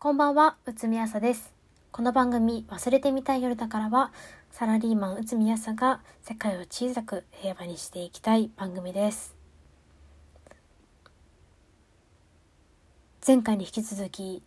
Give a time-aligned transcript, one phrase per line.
[0.00, 1.52] こんばんは、うつみあさです。
[1.90, 4.12] この番組、忘れてみたい夜だからは、
[4.52, 9.34] サラリーマンうつみあさが世界を小さく平和にしていきたい番組です。
[13.26, 14.40] 前回に引き続き、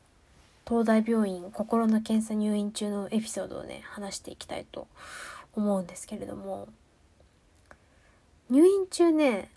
[0.66, 4.88] 東大病院心の検査入院中のエピソードをね、話していきたいと
[5.54, 6.70] 思うんですけれども、
[8.49, 9.52] 入院中ね、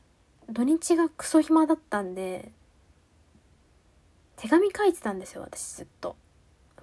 [0.50, 2.50] 土日がクソ暇だったんで、
[4.36, 6.16] 手紙書いてたんですよ私ずっと。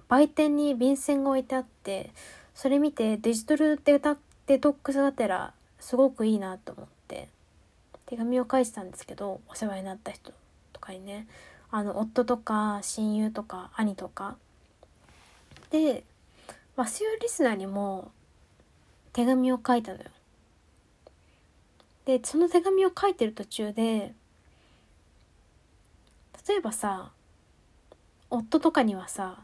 [0.08, 2.10] 売店に便箋が置いてあって
[2.54, 4.16] それ見てデジタルデタ
[4.46, 7.28] デトックスがてらすごくいいなと思って
[8.06, 10.32] 手紙を書いてたんですけどお世話になった人
[10.72, 11.26] とかにね。
[11.74, 14.36] あの夫とか親友とか兄とか。
[15.70, 16.04] で
[16.76, 18.12] ワスユリスナーにも
[19.14, 20.04] 手紙を書いたのよ。
[22.04, 24.14] でその手紙を書いてる途中で
[26.46, 27.12] 例えばさ
[28.34, 29.40] 夫とかにはさ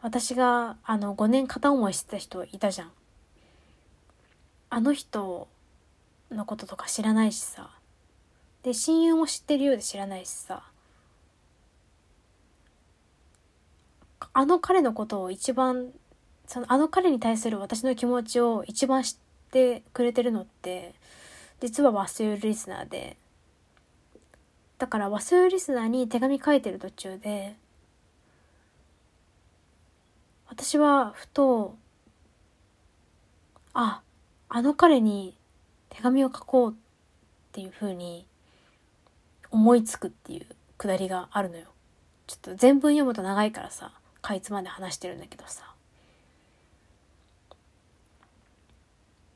[0.00, 2.90] 私があの5年片思いしてた人いたじゃん。
[4.70, 5.48] あの人
[6.30, 7.70] のこととか知らないしさ。
[8.62, 10.62] で親友も知ってるようで知らないしさ。
[14.32, 15.90] あの彼のことを一番
[16.46, 19.16] そのあの彼に対する私の気持ちを一番知っ
[19.50, 20.94] てくれてるのって
[21.60, 23.16] 実は忘れるリスナーで。
[24.82, 27.54] だから忘れるリスナーに手紙書いてる途中で
[30.48, 31.76] 私はふと
[33.74, 34.02] あ
[34.48, 35.36] あの彼に
[35.88, 36.74] 手紙を書こうっ
[37.52, 38.26] ていうふうに
[39.52, 40.46] 思いつくっていう
[40.78, 41.66] くだりがあるのよ。
[42.26, 45.76] ちょっと全文読むと長いからさかいつまで話してるんだけどさ。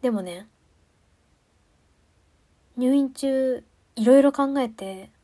[0.03, 0.49] でもね
[2.77, 3.63] 入院中
[3.95, 5.15] いろいろ考えて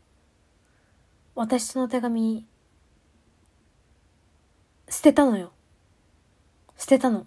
[1.34, 2.47] 私その手紙
[4.88, 5.52] 捨てたのよ。
[6.77, 7.27] 捨てたの。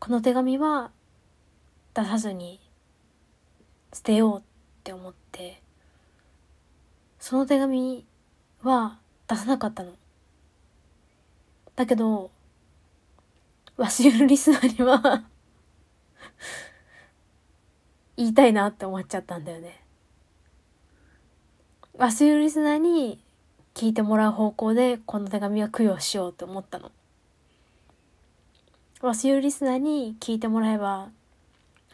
[0.00, 0.90] この手紙は
[1.94, 2.60] 出さずに
[3.92, 4.42] 捨てようっ
[4.82, 5.60] て思って
[7.18, 8.06] その手紙
[8.62, 8.98] は
[9.28, 9.92] 出さなかったの。
[11.76, 12.30] だけど
[13.78, 15.24] 忘れるリスナーには
[18.16, 19.79] 言いたいなって思っちゃったんだよね。
[22.00, 23.18] 忘れるリスナーに
[23.74, 26.90] 聞いてもらう方向でこの手紙は供養しようと思ったの。
[29.02, 31.10] 忘れるリスナーに聞いてもらえば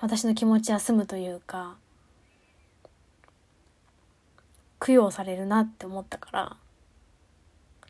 [0.01, 1.75] 私の気持ちは済むというか
[4.79, 6.57] 供養されるなって思ったから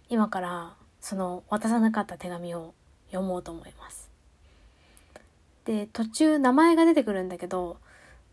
[0.08, 0.72] 今から
[1.02, 2.72] その渡さなかった手紙を
[3.08, 4.08] 読もうと思います。
[5.66, 7.76] で途中名前が出てくるんだけど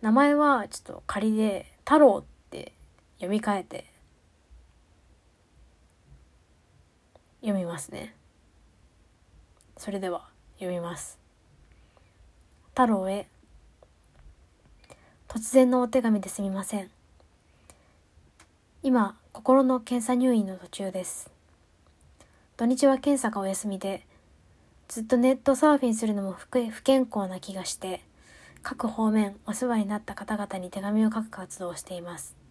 [0.01, 2.32] 名前はちょっと仮で太郎って
[3.23, 3.85] 読み替えて。
[7.39, 8.13] 読みますね。
[9.77, 11.17] それでは読みます。
[12.71, 13.27] 太郎へ。
[15.29, 16.89] 突然のお手紙ですみません。
[18.81, 21.31] 今心の検査入院の途中です。
[22.57, 24.05] 土日は検査がお休みで
[24.89, 28.01] ずっとネットサーフィンするのも不健康な気がして
[28.63, 32.42] 各方面お世話になった方々に手紙を書く活動をしています。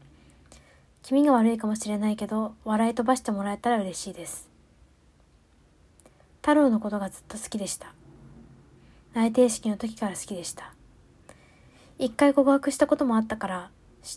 [1.03, 4.49] 気味が悪いかもしれないけど笑い飛ばしてもらえたら嬉しいです。
[6.43, 7.93] 太郎のことがずっと好きでした。
[9.13, 10.73] 内定式の時から好きでした。
[11.99, 13.71] 一回告白したこともあったから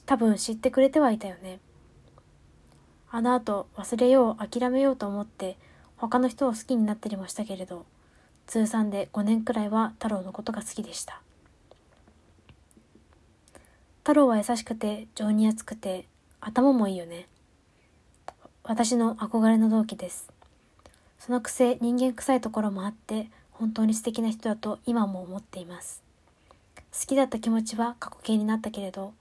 [0.05, 1.59] 多分知ってくれてはいたよね。
[3.09, 5.57] あの後忘れよう諦めようと思って
[5.97, 7.85] 他の人を好きになったりもしたけれど
[8.45, 11.21] 通算で5年くらいは太郎のことが好きでした。
[13.99, 16.07] 太郎は優しくて情に厚くて
[16.47, 17.27] 頭もいいよね。
[18.63, 20.31] 私の憧れの同期です。
[21.17, 26.03] そのくせ人間臭いところもあって本当に素敵な人だと今も思っています。
[26.93, 29.13] 好きだった気持ちは過去形になったけれど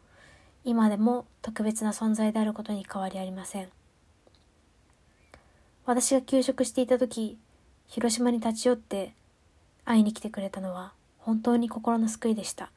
[0.67, 3.69] 今でも特別な存在であることに変わりありません。
[5.87, 7.39] 私が休職していた時
[7.87, 9.15] 広島に立ち寄って
[9.87, 12.71] 会いに来てくれたのは本当に心の救いでした。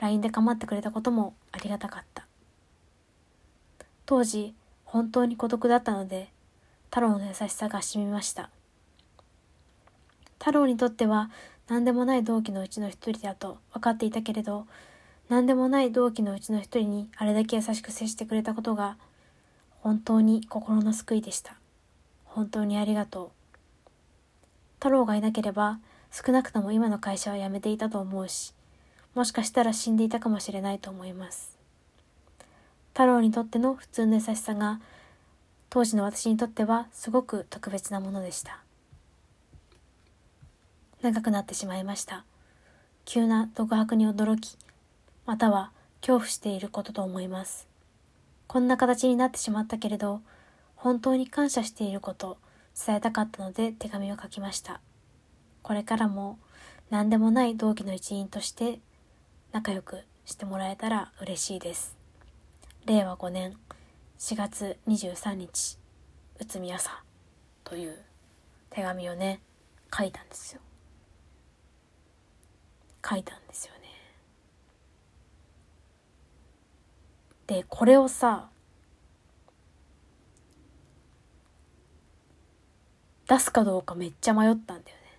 [0.00, 2.25] LINE で構ってくれたこともありがたかった。
[4.06, 4.54] 当時
[4.84, 6.28] 本当に孤独だったので
[6.90, 8.50] 太郎の優しさが染みました。
[10.38, 11.30] 太郎にとっては
[11.68, 14.66] 何でもない同期のうちの一人だと分かっていたけれど
[15.28, 18.96] 何でもない同期のうちの一人にあれだけ優しく接してくれたことが
[19.80, 21.56] 本当に心の救いでした。
[22.24, 23.30] 本当にありがとう。
[24.74, 25.80] 太郎がいなければ
[26.12, 28.54] 少なくとも今の会社は辞めていたと思うし
[29.14, 31.55] もしかしたら死んでいたかもしれないと思います。
[32.96, 34.80] 太郎にとっての普通の優しさが
[35.68, 38.62] 当時の私にとってはすごく特別なものでした。
[41.02, 42.24] 長くなってしまいました。
[43.04, 44.56] 急な独白に驚き
[45.26, 47.68] または恐怖していることと思います。
[48.46, 50.22] こんな形になってしまったけれど
[50.74, 52.38] 本当に感謝していること
[52.86, 54.80] 伝えたかったので手紙を書きました。
[55.60, 56.38] これからも
[56.88, 58.80] 何でもない同期の一員として
[59.52, 61.95] 仲良くしてもらえたら嬉しいです。
[62.86, 63.56] 令和5年
[64.16, 65.76] 4月23日
[66.38, 67.02] 内海朝
[67.64, 67.98] という
[68.70, 69.40] 手紙をね
[69.92, 70.60] 書いたんですよ。
[73.04, 73.80] 書いたんですよね。
[77.48, 78.50] でこれをさ
[83.28, 85.18] 出すかどうかめっちゃ迷ったんだよね。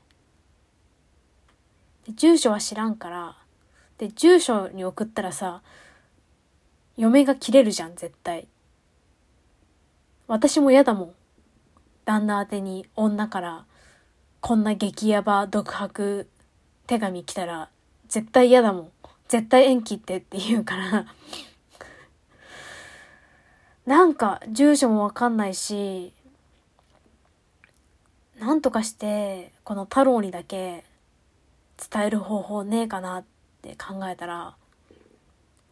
[2.05, 3.37] で住所は知らんから
[3.97, 5.61] で住所に送ったらさ
[6.97, 8.47] 嫁が切れるじゃん絶対。
[10.27, 11.11] 私も嫌だもん。
[12.05, 13.65] 旦那宛てに女から
[14.41, 16.27] こんな激ヤバ独白
[16.87, 17.69] 手紙来たら
[18.07, 18.91] 絶対嫌だもん。
[19.27, 21.05] 絶対縁切ってって言うから。
[23.85, 26.11] なんか住所もわかんないし
[28.37, 30.83] なんとかしてこの太郎にだけ
[31.91, 33.23] 伝える方法ねえかなっ
[33.61, 34.55] て考えたら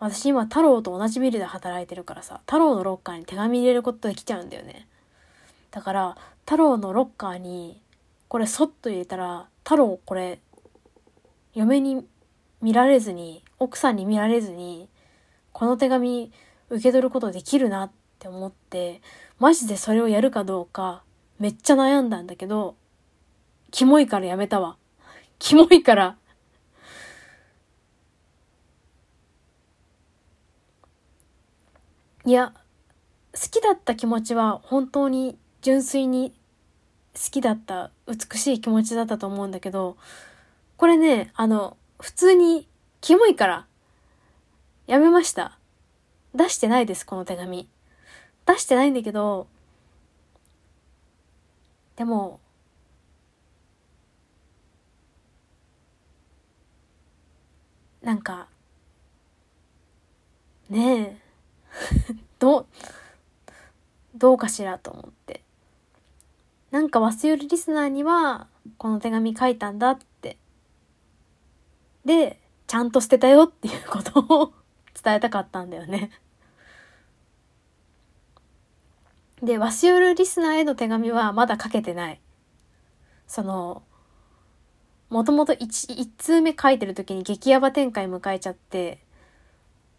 [0.06, 4.88] 私今太郎と同じビルで働いてるからさ太郎のロッカーに手紙入れることできちゃうんだよね
[5.72, 7.81] だから太郎のロッカーに
[8.28, 10.40] これそっと入れたら太郎これ
[11.54, 12.06] 嫁に
[12.62, 14.90] 見られずに奥さんに見られずに
[15.56, 16.34] この手紙
[16.69, 19.01] 受け取ることできるなって思って、
[19.40, 21.01] マジでそれをやるかどうか、
[21.40, 22.75] めっちゃ悩んだんだけど、
[23.72, 24.75] キモいからやめたわ。
[25.40, 26.18] キモいから。
[32.25, 32.54] いや、
[33.33, 36.33] 好きだった気持ちは本当に純粋に
[37.13, 39.95] 好きだった美しい気持ちだったと思うんだけど、
[40.77, 42.68] これね、あの、普通に
[43.01, 43.68] キモいから
[44.88, 45.60] やめました。
[46.33, 47.69] 出してないです、この手紙。
[48.48, 49.48] 出してないんだけど、
[51.95, 52.39] でも、
[58.01, 58.48] なんか、
[60.69, 61.25] ねえ、
[64.16, 65.44] どうかしらと思って。
[66.72, 68.48] なんか忘れるリスナーには、
[68.78, 70.38] この手紙書いたんだって。
[72.06, 74.54] で、ちゃんと捨てたよっていうことを
[75.04, 76.12] 伝えたかったんだよね
[79.42, 82.22] で、ワシオルリスナーへの手紙はまだ書けてない。
[83.28, 83.84] その、
[85.10, 89.05] もともと 1, 通目書いてる時に激ヤバ展開迎えちゃって、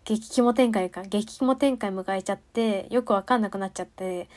[0.06, 4.30] 激肝展開か、激肝展開迎えちゃって、よくわかんなくなっちゃって、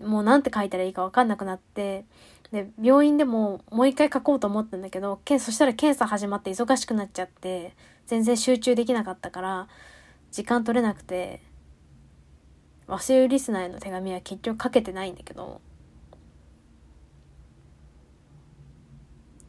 [0.00, 2.04] もうなんて書いたらいいかわかんなくなって、
[2.52, 7.74] で、病院でももう一回書こうと思ったんだけどけ、そしたら検査始まって忙しくなっちゃって、
[8.06, 9.68] 全然集中できなかったから、
[10.30, 11.40] 時間取れなくて、
[12.88, 15.60] 忘れるリスナーへの手紙は結局かけてないんだけど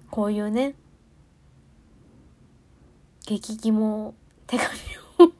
[0.09, 0.73] こういうね
[3.27, 4.15] 激気も
[4.47, 4.69] 手紙
[5.29, 5.33] を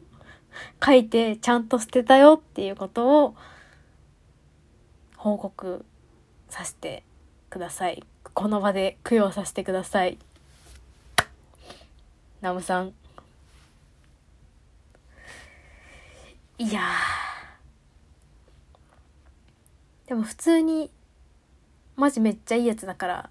[0.86, 3.36] 書いてちゃんと捨てたよっていうことを
[5.16, 5.86] 報告
[6.50, 7.04] させて
[7.50, 8.04] ください。
[8.34, 10.18] この場で供養させてください。
[12.42, 12.94] ナムさん。
[16.58, 16.82] いや
[20.08, 20.92] でも普通に
[21.96, 23.30] マジめっちゃいいやつだから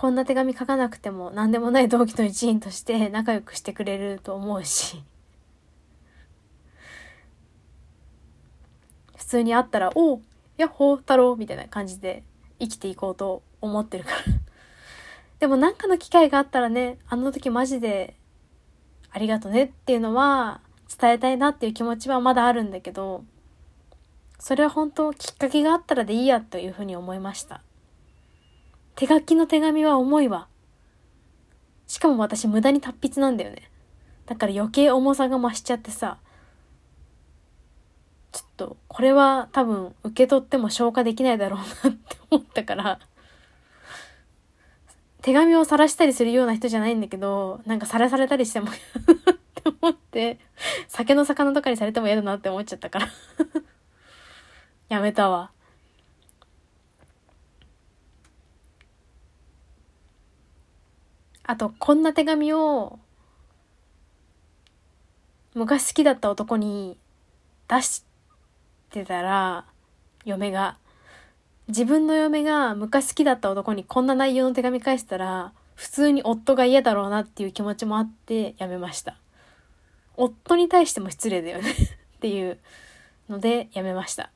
[0.00, 5.04] こんな手紙書かなくても何でもない同期の一員として仲良くしてくれると思うし
[9.14, 10.22] 普通に会ったら「おう
[10.56, 12.22] やっほー太郎」みたいな感じで
[12.58, 14.16] 生きていこうと思ってるから
[15.38, 18.16] でもなんかの機会があったらねあの時マジで
[19.10, 20.62] ありがとねっていうのは
[20.98, 23.22] 伝えたいなっていう気持ちはまだあるんだけど
[24.38, 27.60] それは本当きっかけがあったらでいいやというふうに思いました。
[29.00, 30.46] 手書きの手紙は重いわ。
[31.86, 33.70] しかも私無駄に達筆なんだよね。
[34.26, 36.18] だから余計重さが増しちゃってさ、
[38.30, 43.00] ちょっとこれは多分受け取っても消化できないだろうなって思ったから、
[45.22, 48.70] 手紙を晒したりするような人じゃないんだけど、なんかさらされたりしてもっ
[49.54, 50.38] て思って、
[50.88, 53.08] 酒の魚とかにされても嫌だなって思っちゃったから
[54.90, 55.52] やめたわ。
[61.50, 63.00] あと、こんな手紙を、
[65.54, 66.96] 昔好きだった男に
[67.66, 68.04] 出し
[68.90, 69.64] てたら、
[70.24, 70.76] 嫁が、
[71.66, 79.16] 自分の嫁が昔好きだった男にこんな内容の手紙返したら、普通に夫が嫌だろうなっていう気持ちもあってやめました。
[80.16, 81.72] 夫に対しても失礼だよね
[82.14, 82.60] っていう
[83.28, 84.30] のでやめました。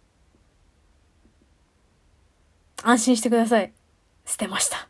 [2.82, 3.72] 安心してください。
[4.26, 4.88] 捨てました。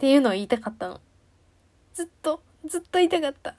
[0.00, 0.98] っていうのを言いたかったの。
[1.92, 3.54] ずっと、ずっと言いたかった。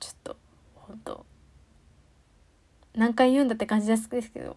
[0.00, 0.36] ちょっと、
[0.74, 1.24] 本当
[2.96, 4.56] 何回言うんだって感じですけど、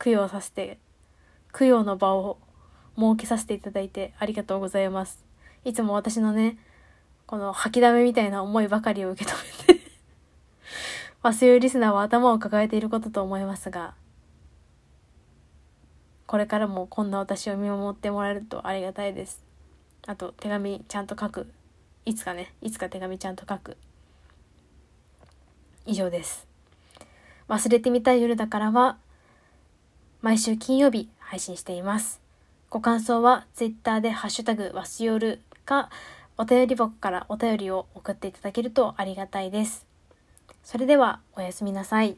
[0.00, 0.78] 供養させて、
[1.56, 2.38] 供養の場を
[2.98, 5.24] 設けさせていただいてありがとうございます。
[5.64, 6.58] いつも私のね、
[7.26, 9.80] この吐きだめみたいな思いばかりを受け止めて
[11.22, 13.94] 忘れリスナーは頭を抱えていることと思いますが、
[16.26, 19.42] これからもこんな私を見守ってもらえるとありがたいです。
[20.06, 21.46] あと、手紙ちゃんと書く。
[22.04, 23.76] いつかね、いつか手紙ちゃんと書く。
[25.86, 26.46] 以上です。
[27.48, 28.98] 忘れてみたい夜だからは、
[30.22, 32.20] 毎週金曜日配信しています。
[32.70, 35.90] ご感想は Twitter でハッシュタグわすよるか、
[36.36, 39.86] お便り箱からお便りを送っていただけるとありがたいです。
[40.62, 42.12] それではおやすみなさい。